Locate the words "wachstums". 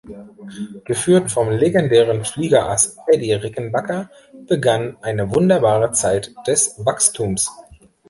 6.83-7.51